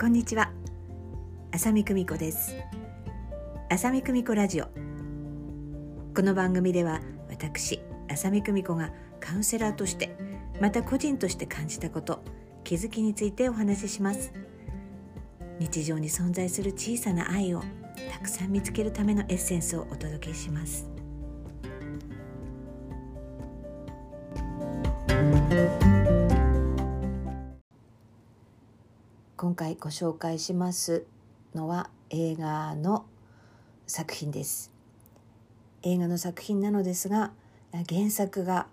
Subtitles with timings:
[0.00, 0.52] こんにちは。
[1.50, 2.54] 浅見久美子です。
[3.68, 4.66] 浅見久美子ラジオ。
[6.14, 10.16] この番組では私浅見久美子がカウンセラーとして
[10.60, 12.22] また個人として感じたこと
[12.62, 14.32] 気づきについてお話しします。
[15.58, 17.64] 日常に存在する小さな愛を
[18.12, 20.97] たくさん見つけるためのエッセンスをお届けします。
[29.38, 31.04] 今回ご紹介します
[31.54, 33.06] のは映画の
[33.86, 34.72] 作品です。
[35.84, 37.30] 映画の作品なのですが
[37.88, 38.66] 原作が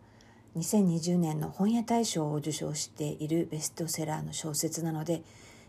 [0.57, 5.21] 2020年の本屋大賞を受賞しているベストセラーの小説なので、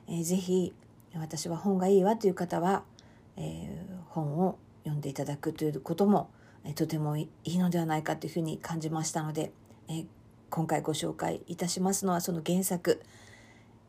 [0.08, 0.72] えー、ぜひ
[1.14, 2.82] 私は本がいいわという方は、
[3.36, 6.30] えー、本を読んでいただくということも、
[6.64, 9.52] えー、とてもいいのではないかというふうに感じましたので、
[9.88, 10.06] えー、
[10.48, 13.02] 今回ご紹介いたしますのはその原作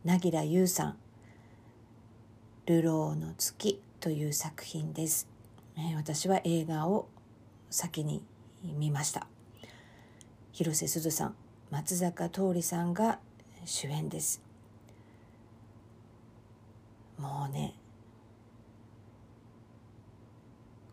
[0.04, 0.98] 凪良優さん
[2.68, 5.26] 「流浪の月」という作品です、
[5.78, 7.08] えー、私は映画を
[7.70, 8.26] 先に
[8.62, 9.26] 見ました。
[10.52, 11.36] 広瀬すずさん
[11.72, 13.20] 松坂桃李さんが
[13.64, 14.42] 主演です。
[17.18, 17.74] もうね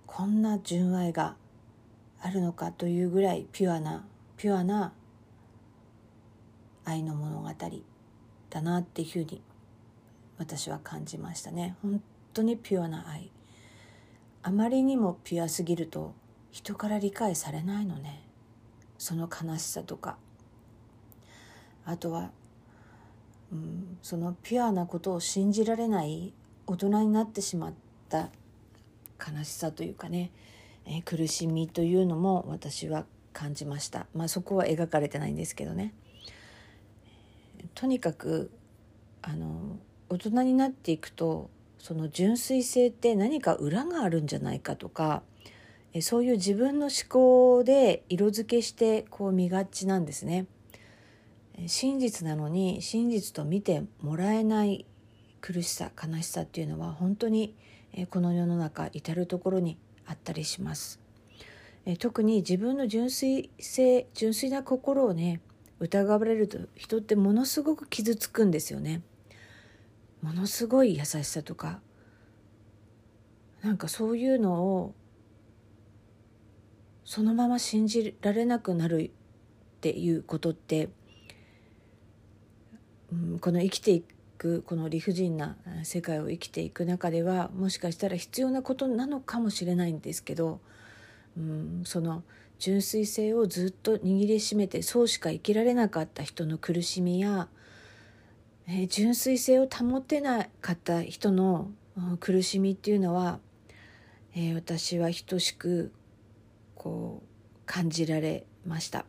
[0.06, 1.34] こんな純愛が
[2.20, 4.92] あるのかというぐらいピュアなピュアな
[6.84, 7.50] 愛の物語
[8.50, 9.42] だなっていうふうに
[10.38, 11.76] 私は感じましたね。
[11.82, 13.30] 本当にピュアな愛。
[14.42, 16.14] あまりにもピュアすぎると
[16.50, 18.22] 人から理解されないのね。
[18.98, 20.16] その悲しさとか。
[21.84, 22.30] あとは、
[23.52, 26.32] うん、そのピュアなことを信じられない
[26.66, 27.74] 大人になってしまっ
[28.08, 28.30] た
[29.18, 30.30] 悲しさというかね、
[30.86, 34.06] えー、苦しみというのも私は感じました。
[34.14, 35.92] まあそこは描かれてないんですけどね。
[37.74, 38.50] とにかく
[39.22, 45.22] あの大人になっていくとその純粋性って何か裏があるんじゃないかとか
[46.00, 50.46] そういう自分の思考で色付けしてこう見がちなんですね。
[51.66, 54.86] 真実なのに真実と見てもらえない
[55.40, 57.54] 苦しさ悲しさっていうのは本当に
[58.10, 61.00] この世の中至る所にあったりします。
[61.98, 65.40] 特に自分の純粋性純粋な心をね
[65.78, 69.02] 疑われると人ってものすごく傷つくんですよね。
[70.24, 71.80] ものすごい優しさとか
[73.62, 74.94] なんかそういうのを
[77.04, 80.88] そのまま信じられなくなるっていうことって、
[83.12, 84.02] うん、この生きてい
[84.38, 90.60] くこの理不尽な世界を生きていく中ではもしかしたら必要なことなのかもしれないんですけど、
[91.36, 92.22] うん、その
[92.58, 97.48] 純粋性をずっと握りしめてそうしか生きられなかった人の苦しみや、
[98.66, 101.70] えー、純粋性を保てなかった人の
[102.20, 103.38] 苦しみっていうのは、
[104.34, 105.92] えー、私は等しく
[106.74, 107.26] こう
[107.66, 109.04] 感じられました、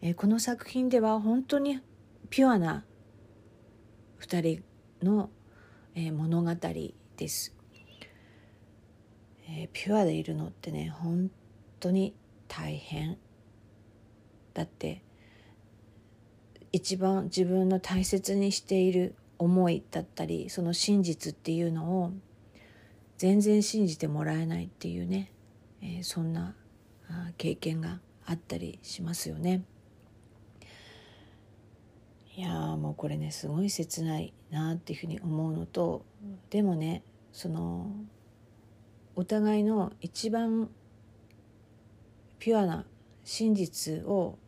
[0.00, 1.80] えー、この作品では本当に
[2.30, 2.84] ピュアな
[4.20, 4.62] 2
[5.00, 5.30] 人の、
[5.94, 6.54] えー、物語
[7.16, 7.54] です、
[9.48, 11.30] えー、ピュアでいるのってね本
[11.78, 12.14] 当に
[12.48, 13.18] 大変
[14.54, 15.02] だって
[16.74, 22.12] 一番自分の大切にしている思いだったりその真実っていうのを
[23.16, 25.30] 全然信じてもらえないっていうね、
[25.80, 26.56] えー、そんな
[27.38, 29.62] 経験があったりしますよね。
[32.36, 36.04] いやもうこれねすごい切ないなっていうふうに思うのと
[36.50, 37.92] でもねその
[39.14, 40.68] お互いの一番
[42.40, 42.84] ピュアな
[43.22, 44.38] 真実を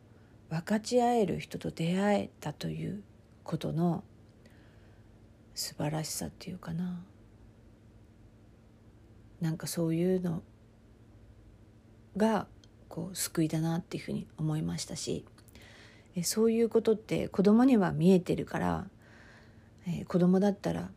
[0.49, 3.03] 分かち合える人と出会えたという
[3.43, 4.03] ことの
[5.55, 7.03] 素晴らしさっていうかな。
[9.41, 10.41] なんかそういうの
[12.15, 12.47] が
[12.89, 15.25] こう救いだなっていうふうに思いましたし
[16.23, 18.87] そういうことって子供には見えてるから、
[19.87, 20.89] えー、子供だったら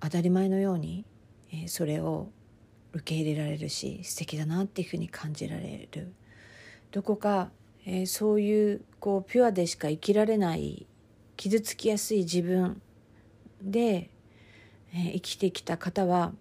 [0.00, 1.04] 当たり前のように、
[1.52, 2.30] えー、それを
[2.94, 6.12] 受け入れられるし素敵だなっていうふうに感じられる。
[6.90, 7.50] どこか、
[7.84, 10.86] えー、そういうこうピュアでしか生きられない
[11.36, 12.80] 傷つきやすい自分
[13.62, 14.10] で、
[14.94, 16.32] えー、生きてきた方は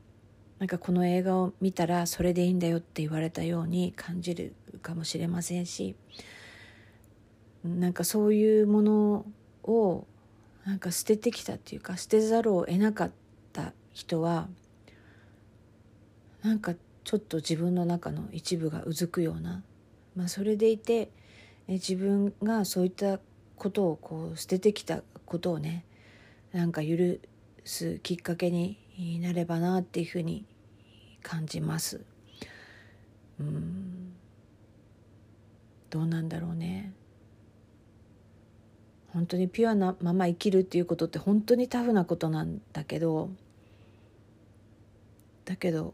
[0.59, 4.53] なんかこの映画を見たらそれでいいんだよって言われたように感じる
[4.83, 5.95] かもしれませんし
[7.63, 9.25] なんかそういうもの
[9.63, 10.05] を
[10.65, 13.11] なんか捨ててきたっていうか捨てざるを得なかっ
[13.53, 14.47] た人は
[16.43, 16.73] なんか
[17.03, 19.63] ちょっと自分の中の一部がうずくような、
[20.15, 21.09] まあ、それでいて
[21.75, 23.19] 自分がそういった
[23.55, 25.85] ことをこう捨ててきたことをね
[26.51, 26.97] なんか許
[27.63, 28.77] すきっかけに
[29.21, 30.45] なればなっていうふうに
[31.23, 32.01] 感じます。
[33.39, 34.13] うん。
[35.89, 36.93] どうなんだろうね。
[39.13, 43.29] 本当にピュアなまま生きるっていうことって本当にタフなことなんだけど
[45.43, 45.93] だけど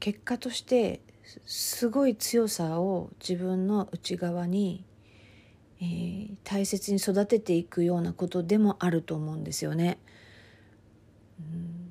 [0.00, 1.00] 結果として
[1.46, 4.84] すごい強さを自分の内側に、
[5.80, 9.98] えー、大切に育てていくようなことでもあると思うんですよね。
[11.38, 11.90] うん、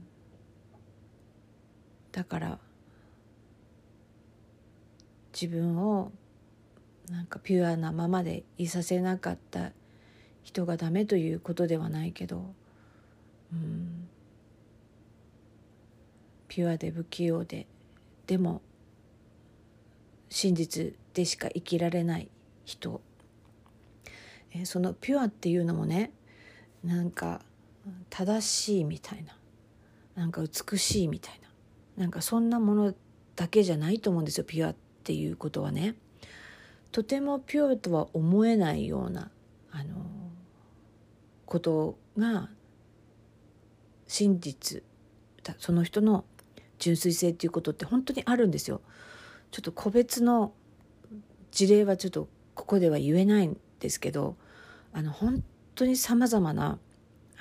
[2.12, 2.60] だから
[5.34, 6.12] 自分を
[7.10, 9.72] なんかピュアなままでいさせなかった
[10.44, 12.54] 人がダメということではないけど、
[13.54, 14.08] うん、
[16.48, 17.68] ピュアで不器用で
[18.28, 18.62] でも
[20.30, 22.30] 真実でしか生きられない
[22.66, 23.02] 人、
[24.54, 26.12] えー、そのピュアっていうのもね
[26.84, 27.42] なんか
[28.10, 29.36] 正しいみたいな
[30.16, 31.50] なんか美しいみたいな
[32.04, 32.94] なんかそんなもの
[33.36, 35.96] だけじゃないと思うんですよピュアっていうことはね。
[36.92, 39.30] とてもピュアとは思えないような
[39.72, 39.96] あの
[41.46, 42.50] ことが
[44.08, 44.84] 真実
[45.58, 46.26] その人の
[46.80, 48.81] 純粋性っていうことって本当にあるんですよ。
[49.51, 50.54] ちょっと個別の
[51.51, 54.36] 事例はちょっとここでは言えないんですけど
[54.94, 55.44] あの本
[55.75, 56.78] 当にさまざまな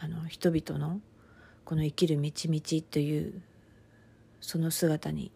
[0.00, 1.00] あの人々の
[1.64, 3.42] この生きる道々という
[4.40, 5.32] その姿に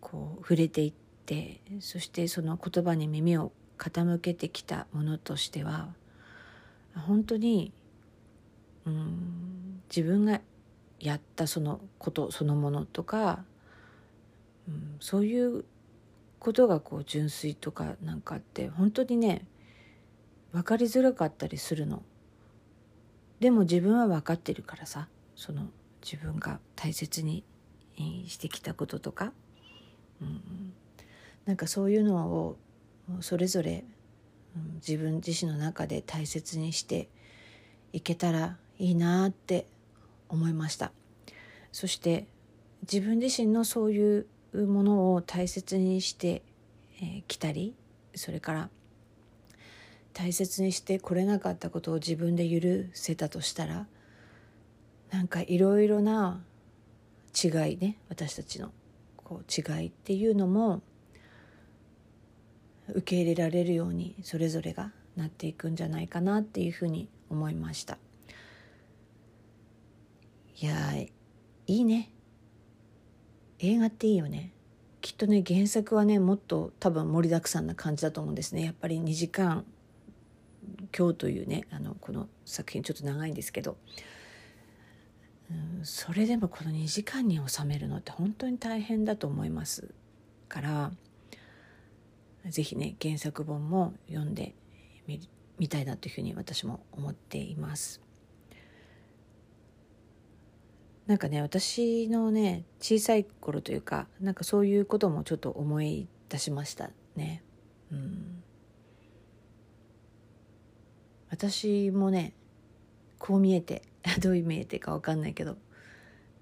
[0.00, 0.92] こう触れていっ
[1.26, 5.88] てそしてその言葉に耳を傾けてきたものとしては
[6.94, 7.72] 本当に
[8.84, 10.40] うん自分が
[11.00, 13.44] やったそのことそのものとか
[15.00, 15.64] そういう
[16.38, 19.46] ことがこう純粋とかなんかって本当にね
[20.52, 22.02] 分かりづらかったりするの。
[23.40, 25.68] でも自分は分かってるからさその
[26.02, 27.44] 自分が大切に
[28.26, 29.32] してきたこととか、
[30.20, 30.72] うん、
[31.46, 32.56] なんかそういうのを
[33.20, 33.84] それぞれ、
[34.56, 37.08] うん、自分自身の中で大切にして
[37.92, 39.66] いけたらいいなって
[40.28, 40.92] 思いました。
[41.72, 42.26] そして
[42.82, 46.42] 自分自身のそういううものを大切にして
[47.26, 47.74] き、たり
[48.14, 48.68] それから
[50.12, 53.86] 大切にしてこれなかったことを自分で許せたとしたら
[55.10, 56.42] なんかいろいろな
[57.42, 58.70] 違いね私たちの
[59.16, 60.82] こう違いっていうのも
[62.88, 67.98] 受け入れられるようにそれぞれがなっていくんじゃないかなっていうふうに思いました。
[70.60, 71.10] いやい
[71.66, 72.10] いね。
[73.62, 74.52] 映画っていいよね。
[75.00, 78.64] きっとね原作はねもっと多分盛りだくさんな感じだと思うんですね。
[78.64, 79.64] やっぱり2時間
[80.96, 83.76] 今日というねあのこの作品ちょっと長いんですけど、
[85.50, 89.94] うん、それでもこの2時間に収めるのって本当に大変だと思います
[90.48, 90.92] から。
[92.50, 94.54] 是非ね原作本も読んで
[95.58, 98.01] みたいなというふうに私も思っています。
[101.12, 107.42] なんかね私のね小さい頃というかなんかそういうこともちょっと思い出しましたね。
[107.92, 108.42] うん、
[111.28, 112.32] 私もね
[113.18, 113.82] こう見えて
[114.22, 115.58] どういう見えてか分かんないけど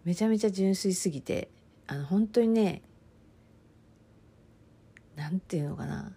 [0.04, 1.48] めちゃめちゃ純粋すぎて
[1.88, 2.82] あの本当にね
[5.16, 6.12] なんていうのかな、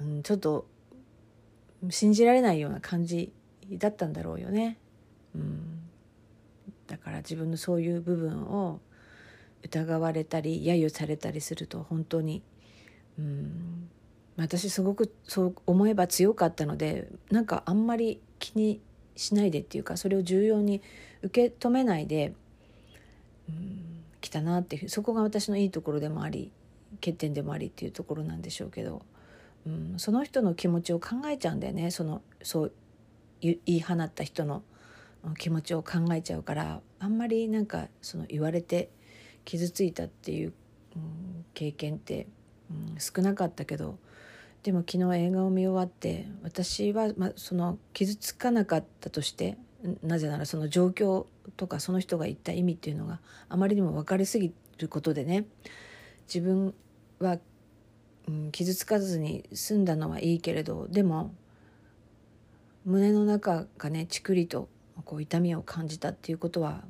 [0.00, 0.66] うん、ちょっと
[1.90, 3.32] 信じられないような感じ
[3.70, 4.78] だったんだろうよね。
[6.92, 8.78] だから自分のそういう部分を
[9.62, 12.42] 疑われたり揶揄されたりすると本当に、
[13.18, 13.88] うん、
[14.36, 18.82] 私すごくそう思えば強かったのでなんかあんまり気に
[19.16, 20.82] しないでっていうかそれを重要に
[21.22, 22.34] 受け止めないで、
[23.48, 26.52] うん、来たなっていうそこが私のいいところでもあり
[26.96, 29.00] 欠点でもありっていうところなんでしょうけど、
[29.66, 31.90] うん、その人の気持ちを考えちゃうんだよね。
[31.90, 32.72] そのそう
[33.40, 34.62] 言い放った人の
[35.38, 38.90] 気持ちを考えちゃうからあんまりなんかその言われて
[39.44, 40.52] 傷ついたっていう、
[40.96, 42.26] うん、経験って、
[42.70, 43.98] うん、少なかったけど
[44.62, 49.56] でも昨日映画を見終わって私は、ま、その傷つかなかったとして
[50.02, 51.26] なぜならその状況
[51.56, 55.46] とかその人が言った意味っていうのがあまりにも分かりすぎることでね
[56.32, 56.74] 自分
[57.18, 57.38] は、
[58.28, 61.34] うん、傷つかずに済んだのはいいけれどでも
[62.84, 64.68] 胸の中がねちくりと
[65.04, 66.84] こう痛みを感じたっていうことは、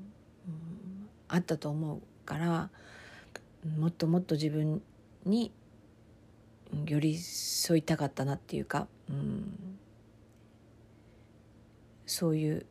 [0.47, 2.71] うん、あったと思うから
[3.79, 4.83] もっともっと自分
[5.25, 5.53] に
[6.87, 9.79] 寄り添いたかったなっていうか、うん、
[12.07, 12.67] そういう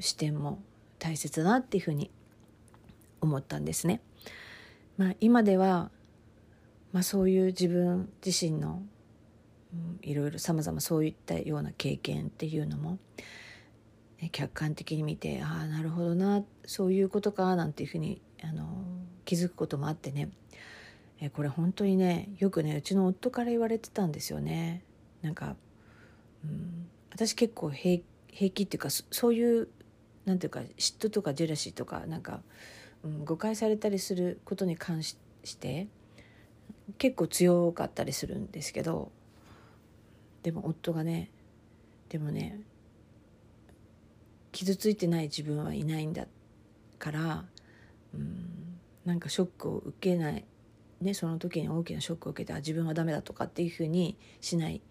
[0.00, 0.60] 視点も
[0.98, 2.10] 大切だなっていうふうに
[3.20, 4.00] 思ったんですね。
[4.96, 5.90] まあ、今では、
[6.92, 8.82] まあ、そういう自分自身の、
[9.72, 12.98] うん、いろいろさまざまそういったような経験っていうのも、
[14.28, 18.66] 客観的に見てああなるほどなそういうことかなんていうふうにあの
[19.24, 20.30] 気づくこともあってね
[21.20, 24.82] えこれ本当にねよくねうちの夫から言われてたんですよね。
[25.22, 25.54] なんか、
[26.44, 29.68] うん、私結構平平気っていうかそういう
[30.24, 32.40] なんていうか嫉妬とかジェラシーとかなんか、
[33.04, 35.18] うん、誤解されたりすることに関し
[35.58, 35.88] て
[36.96, 39.10] 結構強かったりするんですけど
[40.42, 41.30] でも夫がね
[42.08, 42.60] でもね
[44.52, 46.26] 傷ついてない自分はいないんだ
[46.98, 47.44] から
[48.14, 48.60] うん
[49.04, 50.44] なんかショックを受けない、
[51.00, 54.82] ね、その時に大きなショックを受けてあ自分はダメだとかっていうふうにしない。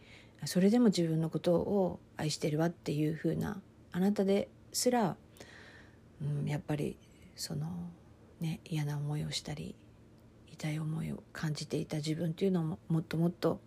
[0.46, 3.62] それでも自分のことを愛してるわっていうふうな
[3.92, 5.18] あなたですら、
[6.22, 6.96] うん、やっぱり
[7.36, 7.68] その、
[8.40, 9.76] ね、嫌な思いをしたり
[10.54, 13.60] 痛い思いを感じていた自分っていうのももっともっと、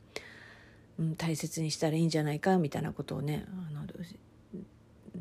[0.99, 3.87] うん、大切にしたらいいんじゃないかみたいなことをねあの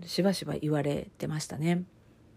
[0.05, 1.83] しばしば言われてましたね。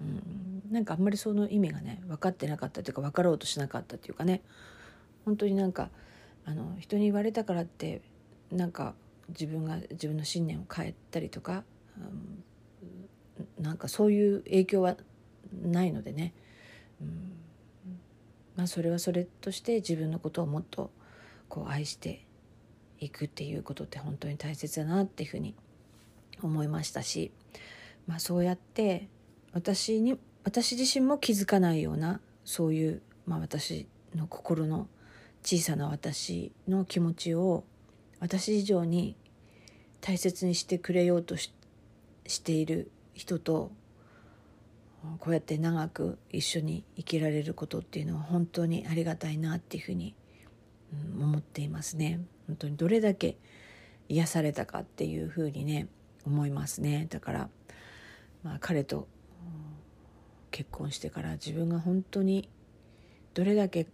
[0.01, 4.43] うん、なんかあんまりその意味がね分かってなかったというか分かろうとしなかったというかね。
[5.25, 5.91] 本当になんか
[6.45, 8.03] あの人に言われたからって
[8.51, 8.95] なんか
[9.29, 11.65] 自分が自分の信念を変えたりとか、
[11.99, 14.97] うん、なんかそういう影響は
[15.63, 16.35] ないのでね、
[17.01, 17.33] うん、
[18.57, 20.91] まあそれはそれとして自分のことをもっと
[21.49, 22.27] こう愛して
[23.01, 25.55] いくっていうことって本当に大切だなっていうふうに
[26.47, 27.33] 思いましたし、
[28.07, 29.09] まあ、そうやって
[29.53, 34.89] 私に私自身も気づかないようなそういう、まあ、私の心の
[35.43, 37.65] 小さな私の気持ちを
[38.21, 39.17] 私以上に
[40.01, 41.51] 大切にしてくれようとし
[42.43, 43.73] ている人と
[45.19, 50.15] こうやって長く一緒に生きられることっていうのは本当にありがたいなっていうふうに
[51.19, 52.21] 思っていますね。
[52.47, 53.37] 本当にどれだけ
[54.09, 55.89] 癒されたかっていうふうにね
[56.27, 57.07] 思いますね。
[57.11, 57.49] だから、
[58.43, 59.09] まあ、彼と
[60.51, 62.49] 結婚してから自分が本当に
[63.35, 63.87] どれだけ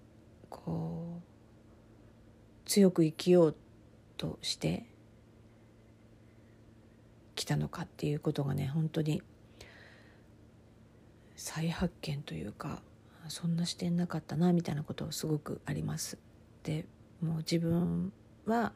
[0.49, 3.57] こう強く生きよう
[4.17, 4.85] として
[7.35, 9.23] きたのかっていうことがね本当に
[11.37, 12.83] 再発見というか
[13.29, 16.19] そんな視点なかったなみたいなことすごくあります。
[16.65, 16.85] で
[17.23, 18.13] もう自分
[18.45, 18.73] は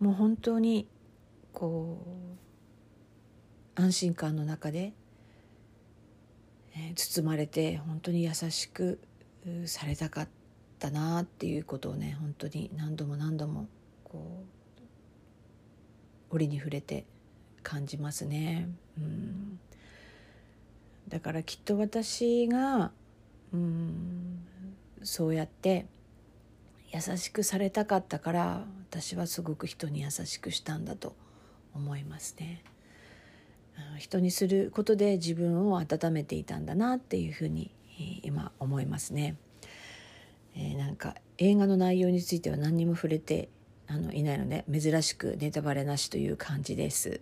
[0.00, 0.88] もう本当に
[1.58, 1.98] こ
[3.76, 4.92] う安心感の中で
[6.76, 9.00] え包まれて本当に優しく
[9.66, 10.28] されたかっ
[10.78, 13.66] たなっていうことをね本当に何度も何度も
[14.04, 14.44] こ
[16.30, 17.06] う折に触れて
[17.64, 18.68] 感じますね。
[18.96, 19.58] うん
[21.08, 22.92] だからきっと私が
[23.52, 24.46] うん
[25.02, 25.86] そうやって
[26.94, 31.16] 優しくされたかったから私はすごく人に優しくしたんだと
[31.74, 32.62] 思いますね。
[33.98, 37.70] 人にすることで自分を温めていたんだなっていうふうに
[38.22, 39.36] 今思いますね。
[40.56, 43.48] えー、なんか映画の内容については何にも触れて
[43.86, 47.20] あのいないので珍しくネタバレなしという感じです。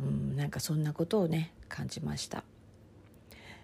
[0.00, 2.44] うん、なんかそんなことをね感じました。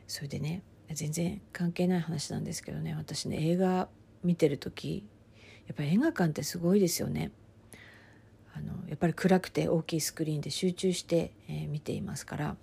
[0.09, 3.89] それでね全然関係ない話なんですけどね私ね映画
[4.23, 5.07] 見てる時
[5.67, 7.31] やっぱり映画館ってすごいですよね。
[8.55, 12.57] あのやっぱり暗くて大きいスクリーンで集中して、えー、見ていますから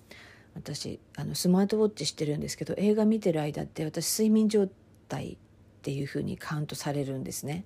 [0.55, 4.67] 私あのスマートウォッチしてるんですけど映画見てる間って私睡眠状
[5.07, 7.65] 態っていうふうにカウントされるんですね。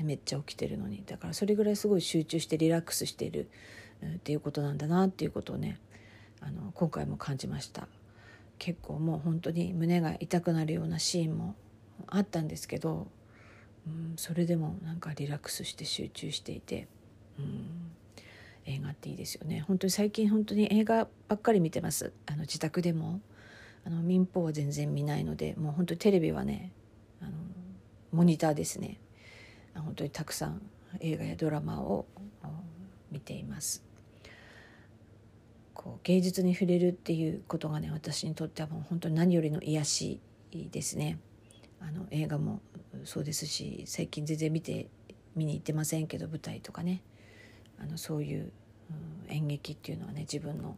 [0.00, 1.04] めっちゃ起きてるのに。
[1.06, 3.48] だからそれぐらいすごい集中してリラックスしている
[4.04, 5.78] っていうことなんだなっていうことをね
[6.40, 7.86] あの今回も感じました。
[8.58, 11.54] 結構もう本当に胸が痛くなるようなシーンも
[12.06, 13.06] あったんですけど、
[13.86, 16.88] うん、それでもなんかリラックスして集中していて
[17.38, 17.70] うん。
[18.66, 19.60] 映画っていいですよね。
[19.60, 22.12] 本当に最近本当に映画ばっかり見てます。
[22.26, 23.20] あの自宅でも。
[23.86, 26.72] あの民放は全然見ないのでもう本当にテレビはね
[27.20, 27.32] あの
[28.12, 28.98] モニターですね。
[29.74, 30.62] 本当にたくさん
[31.00, 32.06] 映画やドラマを
[33.10, 33.84] 見ています。
[35.74, 40.20] こう芸術に触れるっていうことがね私にとってはもう本当に何よりの癒し
[40.52, 41.18] ですね。
[41.80, 42.62] あの映画も
[43.04, 44.88] そうですし最近全然見て
[45.36, 47.02] 見に行ってませんけど舞台とかね。
[47.78, 48.52] あのそういう、
[49.26, 50.76] うん、演劇っていうのはね自分の、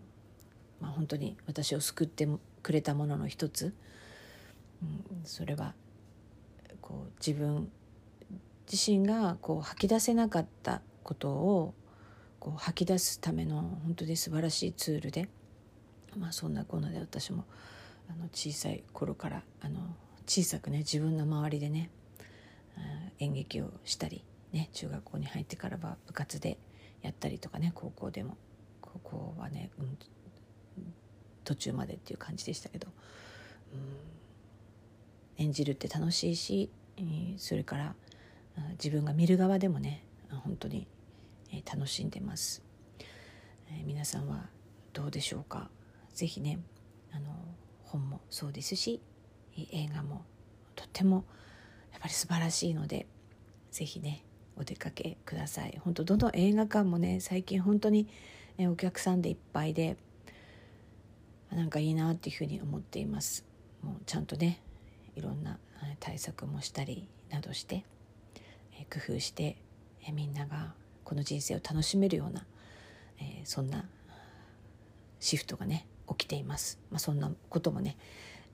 [0.81, 2.29] まあ、本当に私を救って
[2.63, 3.75] くれたものの一つ、
[4.83, 5.75] うん、それは
[6.81, 7.71] こう自分
[8.71, 11.75] 自身がこう吐き出せなかったことを
[12.41, 15.29] こう吐き出すための本当に素晴らしいツールで、
[16.17, 17.45] まあ、そんなこんなで私も
[18.09, 19.81] あの小さい頃からあの
[20.27, 21.91] 小さくね自分の周りでね
[23.19, 26.59] 演劇をしたり、ね、中学校に入ってからは部活で
[27.07, 28.37] やったりとかね高校でも。
[28.81, 29.99] 高校はね、うん、
[31.45, 32.89] 途中までっていう感じでしたけど、
[33.75, 33.77] う
[35.43, 36.71] ん、演じるって楽しいし
[37.37, 37.95] それから
[38.73, 40.87] 自分が見る側でもね本当に
[41.71, 42.63] 楽しんでます、
[43.85, 44.49] 皆さんは
[44.95, 45.69] どうでしょうか？
[46.15, 46.59] 是非ね
[47.13, 47.27] あの
[47.83, 49.03] 本もそうですし
[49.57, 50.25] 映画も
[50.75, 51.27] とっても
[51.93, 53.07] やっぱり素晴らしいので
[53.73, 54.25] 是非ね
[54.57, 55.79] お出かけください。
[55.85, 58.09] 本当どの映画館もね最近本当に
[58.59, 59.97] お客さんでいっぱいで
[61.51, 63.45] なんかいいなっていうふうに思っています。
[63.83, 64.63] もうちゃんとね
[65.15, 65.59] いろんな
[66.01, 67.85] 対策もしたりなどして
[68.93, 69.57] 工夫して
[70.13, 72.45] みんながこの人生を楽しめるような、
[73.21, 73.85] えそんな
[75.21, 77.97] シフトがね起きています、まあ、そんなこともね、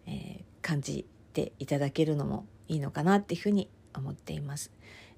[0.06, 4.70] えー、感じていただけるのもいいのかなっていうふうに思っています、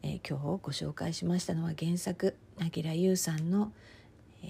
[0.06, 3.72] えー、今日ご紹介しましたのは原作凪良優さんの、
[4.42, 4.48] えー、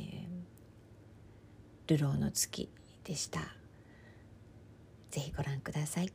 [1.87, 2.69] 流浪の月
[3.05, 3.39] でした。
[5.13, 6.13] ぜひご覧ください。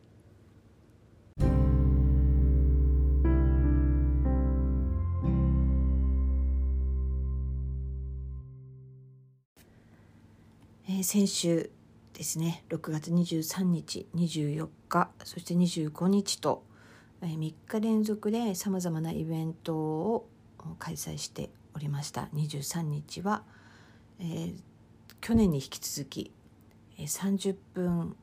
[10.89, 11.71] えー、先週
[12.11, 16.65] ですね6月23日24日そして25日と、
[17.21, 20.29] 3日連続でさまざまなイベントを
[20.79, 22.29] 開催しておりました。
[22.33, 23.43] 23日は、
[24.19, 24.55] えー、
[25.21, 26.31] 去年に引き続き、
[26.97, 28.15] 30分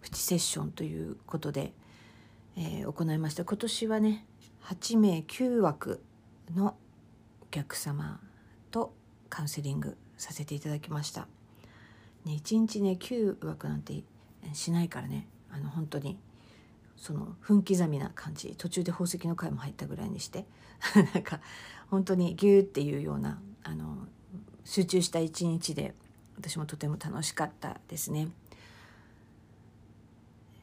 [0.00, 1.72] プチセッションということで、
[2.56, 3.44] えー、行いました。
[3.44, 4.26] 今年はね
[4.64, 6.02] 8名9枠
[6.54, 6.76] の
[7.42, 8.20] お客様
[8.70, 8.92] と
[9.28, 11.26] カウンセリングさせていただきました。
[12.24, 14.02] ね、1日ね9枠なんて
[14.52, 15.26] しないからね。
[15.52, 16.18] あの本当に
[17.00, 20.44] その分刻みな感じ途中で宝石の回も入ったぐらいにして
[21.14, 21.40] なんか
[21.88, 24.06] 本当にギューっていうようなあの
[24.64, 25.94] 集中した一日で
[26.36, 28.28] 私もとても楽しかったですね。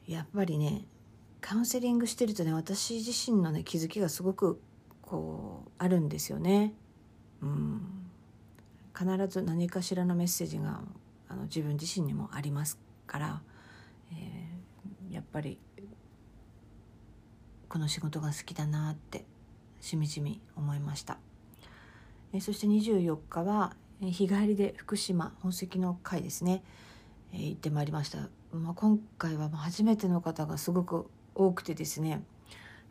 [0.06, 0.84] やっぱりね
[1.40, 4.60] カウンセリングしてるとね私自身のね気づきがすごく
[5.02, 6.72] こうあるんですよね。
[7.42, 8.10] うん、
[8.96, 10.82] 必ず何かしらのメッセージが
[11.28, 13.42] あの自分自身にもありますから、
[14.12, 15.58] えー、やっぱり
[17.68, 19.24] この仕事が好きだなって
[19.80, 21.18] しみじみ思いました、
[22.32, 26.62] え、そして24日は日帰りで福島本籍の会ですね、
[27.32, 32.22] え、行ってまいりました、まあ、今回は初めての方がすごく多くてですね。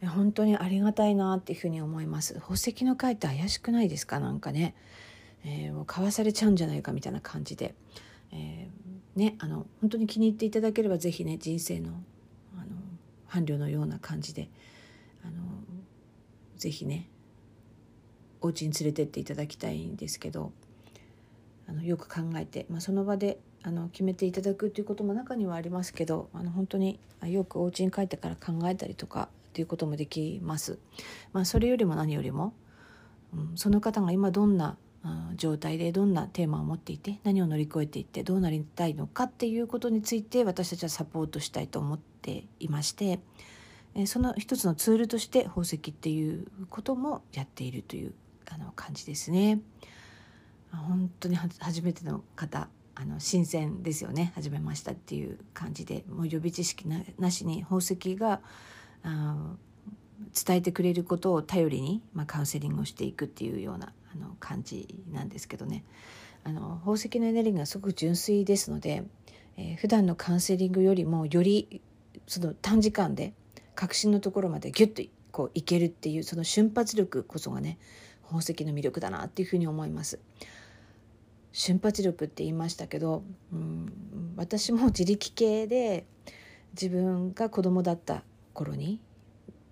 [0.06, 2.36] 本当にありがたいなっていうふうに思います。
[2.36, 4.20] 宝石の会って怪しくないですか？
[4.20, 4.76] なんかね、
[5.44, 7.74] えー、もう買わされちゃうんじゃないかみたいな感じで。
[8.32, 11.94] えー、ねあの本当に気に入っていただければ是非ね人生の
[13.28, 14.50] 伴侶のような感じで
[15.24, 15.34] あの
[16.58, 17.10] 是非ね
[18.42, 20.52] お家に連れてっていただきたいんですけど
[21.68, 30.78] あのよく考えて、まあ、その場であの決めていただくということも中にはありますけどあの本当によくお家に帰ってから考えたりとかっていうこともできます。
[31.34, 32.54] まあ、それよりも何よりも、
[33.34, 34.78] うん、その方が今どんな
[35.36, 43.20] 状態でどんなテーマを持っていて何を乗り越えていってどうなりたいのかっていうことについて私たちはサポートしたいと思ってていまして
[44.06, 48.14] その一つのツールとして宝石っていうこともやっているという
[48.50, 49.60] あの感じですね。
[50.72, 58.42] 本当に初めての方あの新鮮ですよね始めましたっていう感じでもう予備知識なしに宝石が
[59.04, 59.56] あ
[60.34, 65.86] 伝えてくれることを頼りに、まあ、カウンセリングをしていくっていうようなあの感じなんですけどね
[66.44, 69.04] あの宝石のエネルギーがすごく純粋ですので、
[69.58, 71.82] えー、普段のカウンセリングよりもより
[72.28, 73.34] その短時間で
[73.76, 77.78] 確信のところまでギュッとこういけるっていうその瞬発力こそがね
[78.24, 80.20] 宝石の魅力だなっていうふうに思います。
[81.54, 83.92] 瞬発力って言いましたけど、うん、
[84.36, 86.06] 私も自力系で
[86.74, 89.00] 自分が子供だった頃に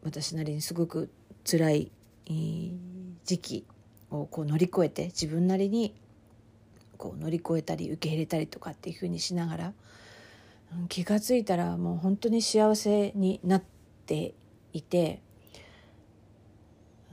[0.03, 1.11] 私なりにすごく
[1.43, 1.91] 辛い
[3.23, 3.65] 時期
[4.09, 5.93] をこう乗り越えて自分なりに
[6.97, 9.73] こう乗り越えたり受け入れたりとかっていうふうにしながら
[10.89, 13.63] 気が付いたらもう本当に幸せになっ
[14.05, 14.33] て
[14.73, 15.21] いて、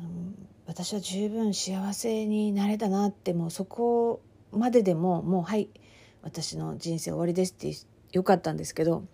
[0.01, 4.21] うん、私は十分幸せになれたなってもうそこ
[4.53, 5.69] まででももうはい
[6.23, 7.75] 私の人生終わりですって
[8.13, 9.05] よかったんですけど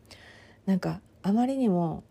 [0.66, 2.04] なんかあまりにも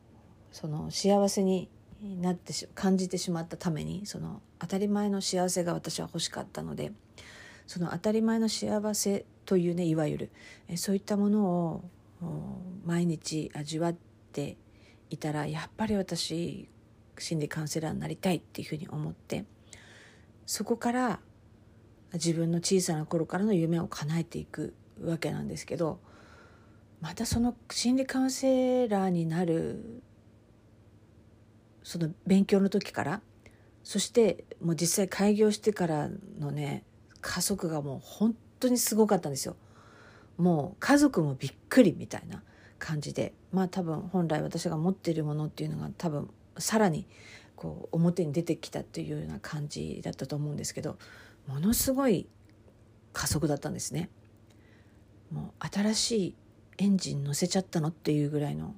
[0.52, 1.69] その幸せに
[2.02, 6.91] なって感じてしまったためにその当たり前の幸せが私は欲しかったので
[7.65, 10.32] その当たり前の幸せというねいわゆる
[10.76, 11.89] そういったものを
[12.86, 13.95] 毎日味わっ
[14.32, 14.58] て
[15.10, 16.69] いたらやっぱり私
[17.17, 19.45] 心理カウンセラーになりたいっていうふうに思って
[20.45, 21.19] そこから
[22.13, 25.99] 自分の小さな頃からの夢を叶えていくわけなんですけど
[27.01, 30.01] またその心理カウンセラーになる
[31.84, 33.21] その勉強の時から
[33.84, 36.84] そしてもう実際開業してからのね
[37.21, 39.56] 家族がもう本当にすごかったんですよ。
[40.38, 42.43] もう家族もびっくりみたいな
[42.80, 47.08] 感じでまあ多分本来私が持っているものっていうのが多分さらに
[47.56, 50.97] こう表に出てきたっていうような感じだったと思うんですけど
[51.47, 52.28] ものすごい
[53.13, 54.10] 加速だったんですね。
[55.32, 56.36] もう新しい
[56.78, 58.76] エンジン乗せちゃったのっていうぐらいの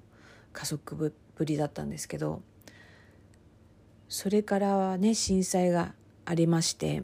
[0.54, 2.42] 加速ぶりだったんですけど
[4.08, 5.94] それからね震災が
[6.26, 7.04] ありまして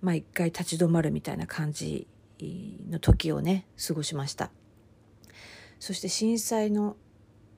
[0.00, 2.08] まあ一回立ち止まるみたいな感じ
[2.40, 4.50] の時をね過ごしました。
[5.78, 6.96] そして震災の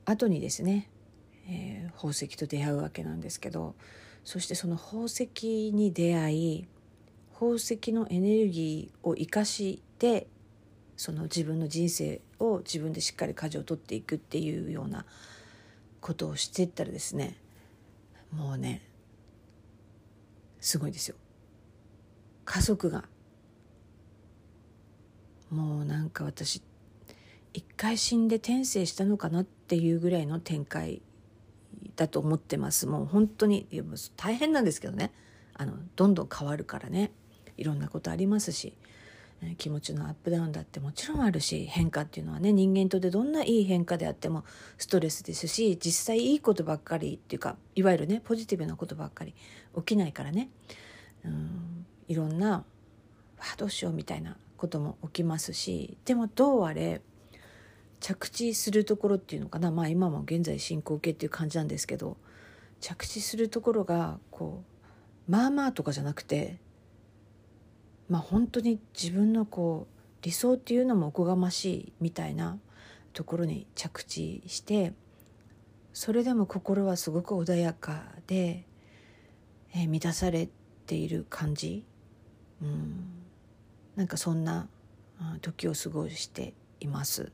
[0.05, 0.91] 後にですね、
[1.49, 3.75] えー、宝石と出会うわけなんですけど
[4.25, 6.67] そしてその宝石に出会い
[7.33, 10.27] 宝石のエネルギーを生かして
[10.97, 15.05] その自分の人生を自分でしっかり舵を取っていくっていうような
[16.01, 17.37] ことをしていったらですね
[18.33, 18.83] もうね
[20.61, 21.17] すごいですよ。
[22.45, 23.05] 家族が
[25.51, 26.63] もうなんか私
[27.55, 31.01] 一回死んで転生したのかなっていうぐらいの展開
[31.97, 32.87] だと思ってます。
[32.87, 33.67] もう本当に
[34.17, 35.13] 大変なんですけどね。
[35.55, 37.13] あのどんどん変わるからね。
[37.57, 38.77] いろんなことありますし。
[39.59, 44.45] 気持ちのアップダウンだってもちろんあるし変化っていうのはね人間とでどんないい変化であっても
[44.79, 49.35] ストレスですし実際いいことばっかりっていうかいわゆるねポジティブなことばっかり
[49.77, 50.49] 起きないからね。
[51.25, 52.65] うんいろんな
[53.39, 57.03] あどうしようみたいなことも起きますしでもどうあれ
[58.01, 59.71] 着地するところっていうのかな。
[59.71, 62.17] まあ今も現在進行形っていう感じなんですけど
[62.81, 64.63] 着地するところがこ
[65.29, 66.59] うまあまあとかじゃなくて
[68.09, 72.59] まあ本当に自分のこう理想っていうのもおこがましいみたいな
[73.13, 74.93] ところに着地して
[75.93, 78.67] それでも心はすごく穏やかで、
[79.75, 80.49] えー、満たされ
[80.87, 81.87] ている感じ、
[82.61, 83.16] うん、
[83.97, 84.69] なんかそんな
[85.41, 87.33] 時を過ごしています。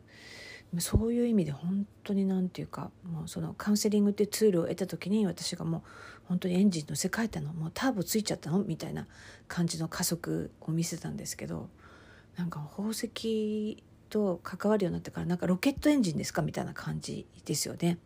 [0.78, 5.82] そういう意味で本当に何て言うかもうそのカウンセリングっていうツールを得た時に私がもう
[6.24, 9.06] 本当にエンジンの世界たのもうターボついちゃったのみたいな
[9.48, 11.68] 感じの加速を見せたんですけど
[12.36, 17.98] なんか宝石と関わるようになってからなんかロケットエンジンですかみたいな感じですよね。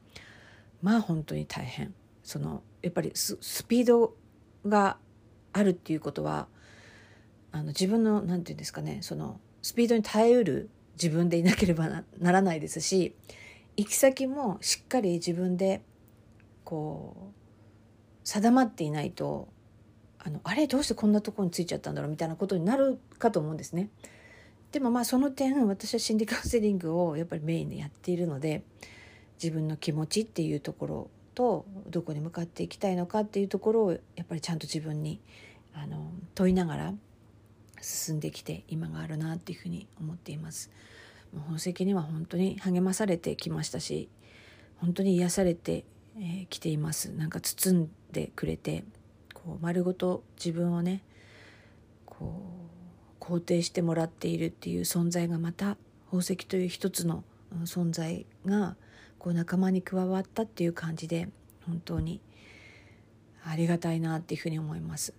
[0.83, 4.17] まあ本当に大変そのやっぱりスピード
[4.67, 4.99] が
[5.53, 6.49] あるっていうことは
[7.53, 13.15] あの自分の何て言うんですかねそのスピードに耐えうる自分でいなければならないですし
[13.77, 15.83] 行き先もしっかり自分で
[16.65, 17.35] こう
[18.25, 19.49] 定まっていないと
[20.19, 23.91] あのあれどうしてこんなところについちゃったんだろうみたいなことになるかと思うんですね。
[24.73, 28.65] でもまあその点私は心理カウンセリングをやっぱりメインでやっているので
[29.43, 35.21] 自分の気持ちっていうところとどこに向かっていきたいのかっていうところをやっぱりちゃんと自分に
[35.73, 36.95] あの問いながら
[37.87, 40.71] 進んできて今があるなっていうふうに思っています。
[41.33, 44.09] もう宝石には本当に励まされてきましたし
[44.77, 45.85] 本当に癒されてき、
[46.19, 48.85] えー、ていますなんか包んでくれて
[49.35, 51.03] こう丸ごと自分をね
[52.05, 52.43] こ
[53.21, 57.25] う肯定してもらっているっていう存在がまた宝石という一つの
[57.65, 58.77] 存在が
[59.19, 61.29] こう仲間に加わったっていう感じで
[61.67, 62.21] 本当に
[63.45, 65.13] ありがたいなっていうふうに思います。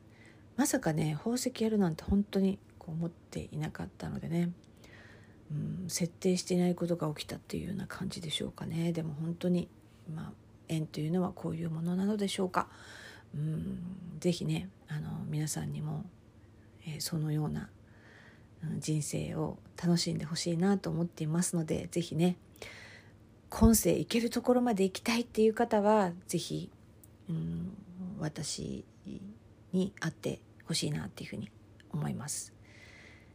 [0.58, 4.50] まさかね宝石やるなんて本当にこう思っていなかったのでね、
[5.52, 9.70] うん、設定していないことが起きたっていうような感じでしょうかねでも本当に
[10.14, 10.32] まあ
[10.68, 12.68] 縁というのはこういうものなのでしょうか。
[13.36, 13.80] うん、
[14.20, 16.06] ぜひねあの皆さんにも、
[16.86, 17.70] えー、そのような
[18.80, 22.38] 人生を楽しんでほしいなと思っていますのでぜひね
[23.50, 26.70] 今世行けるところまで行きたいっていう方はぜひ、
[27.30, 27.72] うん、
[28.20, 28.86] 私
[29.72, 31.50] に会ってほしいなっていうふうに
[31.92, 32.54] 思います、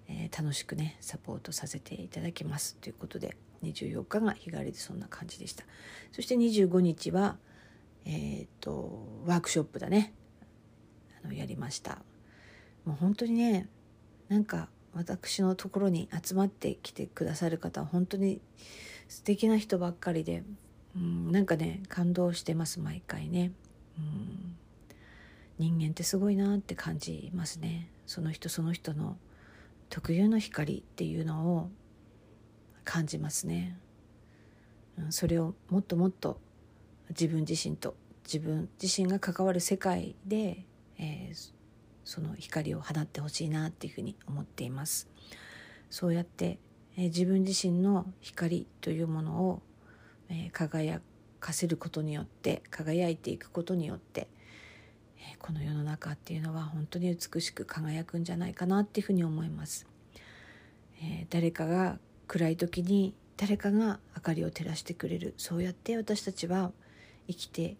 [0.09, 2.77] えー、楽しくねサポートさせていただきます。
[2.77, 5.65] ということで24日が日帰りでそんな感じでした。
[6.13, 7.39] そして25日は
[8.05, 10.13] えっ、とワークショップだね。
[11.25, 12.03] あのやりました。
[12.85, 13.69] もう本当にね
[14.29, 18.41] なんか私のところに集まってきてくださる方は本当に
[19.09, 20.43] 素敵な人ばっかりで、
[20.97, 23.53] うん、なんかね感動してます毎回ね、
[23.99, 24.57] うん、
[25.63, 29.17] 人間ってすごいなって感じますねその人その人の
[29.91, 31.71] 特有の光っていうのを
[32.83, 33.79] 感じますね。
[35.11, 36.41] それをもっともっと
[37.11, 37.95] 自分自身と
[38.25, 40.65] 自分自身が関わる世界で、
[40.99, 41.53] えー、
[42.05, 45.09] その光を放ってほしいなっていうふうに思っています。
[45.91, 46.59] そうやって、
[46.97, 49.63] えー、自分自身の光というものを、
[50.31, 51.03] えー、輝
[51.39, 54.29] かせることによって輝いていくことによって、
[55.39, 59.87] この世の中っていうのは本当に美しく輝くんじゃないかなっていうふうに思います。
[61.03, 65.35] え誰かが暗い時に誰かが明かりを照らしてくれる。
[65.37, 66.73] そうやって私たちは
[67.27, 67.77] 生きて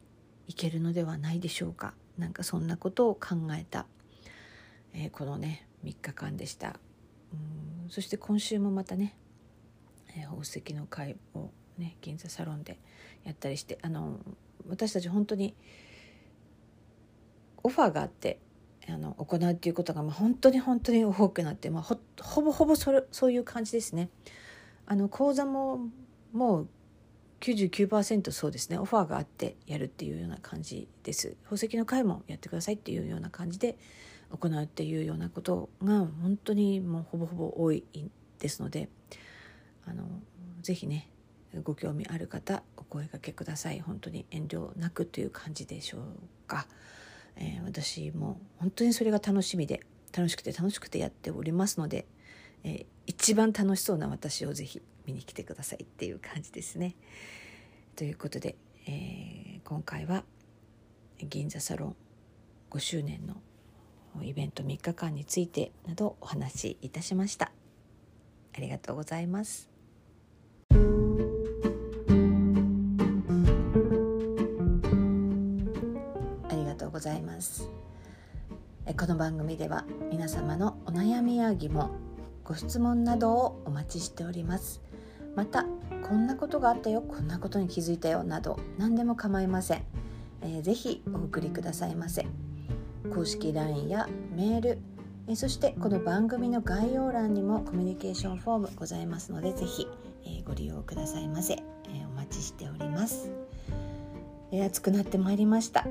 [0.49, 1.95] いけるのではないでしょうか。
[2.19, 3.87] なんかそんなことを考えた、
[4.93, 6.81] えー、このね3日間でした。
[7.33, 9.17] うんそして今週もまたね、
[10.17, 12.79] えー、宝石の会をね銀座サロンで
[13.25, 14.19] やったりしてあの
[14.69, 15.55] 私たち本当に
[17.63, 18.39] オファーがあって
[18.89, 24.09] あの行うっていうことが、まあ、本当に本当に多くなって、まあ、ほほぼほぼそれそういう感じですね。
[24.87, 25.87] あの講座も
[26.33, 26.69] もう
[27.41, 28.79] 99%そうですね。
[28.79, 31.37] オファーがあってやるっていうような感じです。
[31.45, 33.77] 宝石の会もやってくださいっていうような感じで
[34.31, 37.85] 行うっていうようなことが本当にもうほぼほぼ多い
[38.39, 38.89] ですので
[39.87, 40.05] あの
[40.63, 41.09] ぜひね
[41.65, 43.81] ご興味ある方お声がけください。
[43.81, 46.03] 本当に遠慮なくという感じでしょう
[46.47, 46.67] か、
[47.37, 49.81] えー、私も本当にそれが楽しみで
[50.17, 52.07] 楽しくて楽しくてやっておりますので、
[52.65, 56.95] えー、一番楽しそうな私をぜひ見に来てくださいっていう感じですね。
[57.97, 60.25] ということで、えー、今回は
[61.19, 61.97] 銀座サロン
[62.71, 63.37] 5周年の
[64.23, 67.53] イベント3日間についてなどお話しいたしました。
[68.55, 69.72] ありがとうございます。
[77.03, 77.69] ざいます。
[78.97, 81.91] この番組では皆様のお悩みや疑問
[82.45, 84.81] ご質問などをお待ちしております。
[85.35, 85.67] また
[86.09, 89.83] こんなことがあったよこんなことに気づいたよなど何でも構いません、
[90.43, 92.25] えー、ぜひお送りくださいませ。
[93.13, 94.79] 公式 LINE やメール
[95.27, 99.89] えそしてこの番組の概要欄にもコミュニケーションフォームございますのでぜひ、
[100.25, 101.63] えご利用くださいませ、え
[102.07, 103.31] お待ちしております、
[104.53, 105.87] え暑くなってまいりました。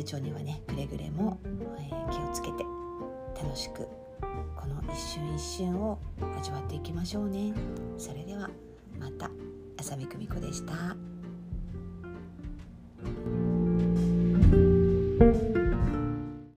[0.00, 1.38] 体調にはねくれぐれも、
[1.78, 2.64] えー、気をつけて
[3.38, 3.86] 楽しく
[4.56, 5.98] この一瞬一瞬を
[6.38, 7.52] 味わっていきましょうね
[7.98, 8.48] それでは
[8.98, 9.30] また
[9.78, 10.96] 浅見久美子でした。